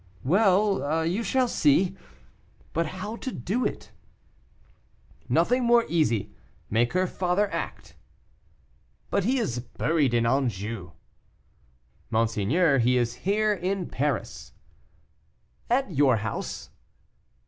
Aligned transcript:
"Well, 0.23 1.05
you 1.05 1.21
shall 1.21 1.47
see. 1.47 1.95
But 2.73 2.87
how 2.87 3.17
to 3.17 3.31
do 3.31 3.65
it?" 3.67 3.91
"Nothing 5.29 5.63
more 5.63 5.85
easy; 5.87 6.31
make 6.71 6.93
her 6.93 7.05
father 7.05 7.47
act." 7.51 7.93
"But 9.11 9.25
he 9.25 9.37
is 9.37 9.59
buried 9.59 10.15
in 10.15 10.25
Anjou." 10.25 10.93
"Monseigneur, 12.09 12.79
he 12.79 12.97
is 12.97 13.13
here 13.29 13.53
in 13.53 13.89
Paris." 13.89 14.53
"At 15.69 15.91
your 15.91 16.15
house?" 16.17 16.71